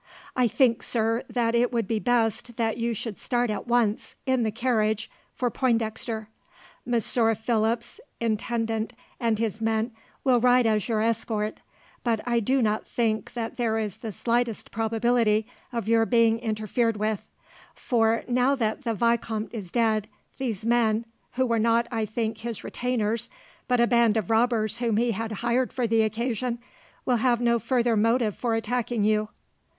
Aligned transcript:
"I 0.35 0.47
think, 0.47 0.81
sir, 0.81 1.21
that 1.29 1.53
it 1.53 1.71
would 1.71 1.87
be 1.87 1.99
best 1.99 2.57
that 2.57 2.77
you 2.79 2.91
should 2.95 3.19
start 3.19 3.51
at 3.51 3.67
once, 3.67 4.15
in 4.25 4.41
the 4.41 4.49
carriage, 4.49 5.11
for 5.35 5.51
Pointdexter. 5.51 6.25
Monsieur 6.87 7.35
Philip's 7.35 7.99
intendant 8.19 8.93
and 9.19 9.37
his 9.37 9.61
men 9.61 9.91
will 10.23 10.39
ride 10.39 10.65
as 10.65 10.89
your 10.89 11.01
escort, 11.01 11.59
but 12.03 12.19
I 12.27 12.39
do 12.39 12.63
not 12.63 12.87
think 12.87 13.33
that 13.35 13.57
there 13.57 13.77
is 13.77 13.97
the 13.97 14.11
slightest 14.11 14.71
probability 14.71 15.45
of 15.71 15.87
your 15.87 16.07
being 16.07 16.39
interfered 16.39 16.97
with; 16.97 17.29
for 17.75 18.23
now 18.27 18.55
that 18.55 18.83
the 18.83 18.95
vicomte 18.95 19.53
is 19.53 19.71
dead, 19.71 20.07
these 20.39 20.65
men 20.65 21.05
who 21.33 21.45
were 21.45 21.59
not, 21.59 21.87
I 21.91 22.07
think, 22.07 22.39
his 22.39 22.63
retainers, 22.63 23.29
but 23.67 23.79
a 23.79 23.85
band 23.85 24.17
of 24.17 24.31
robbers 24.31 24.79
whom 24.79 24.97
he 24.97 25.11
had 25.11 25.31
hired 25.45 25.71
for 25.71 25.85
the 25.85 26.01
occasion 26.01 26.57
will 27.05 27.17
have 27.17 27.39
no 27.39 27.59
further 27.59 27.95
motive 27.95 28.35
for 28.35 28.55
attacking 28.55 29.03
you. 29.03 29.29